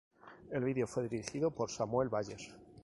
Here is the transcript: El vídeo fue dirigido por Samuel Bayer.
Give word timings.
El 0.49 0.63
vídeo 0.63 0.87
fue 0.87 1.07
dirigido 1.07 1.51
por 1.51 1.69
Samuel 1.69 2.09
Bayer. 2.09 2.39